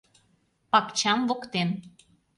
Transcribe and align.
Пакчам 0.71 1.19
воктен 1.29 1.69